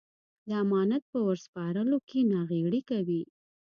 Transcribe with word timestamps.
د 0.47 0.49
امانت 0.63 1.03
په 1.11 1.19
ور 1.25 1.37
سپارلو 1.45 1.97
کې 2.09 2.19
ناغېړي 2.31 2.81
کوي. 2.89 3.21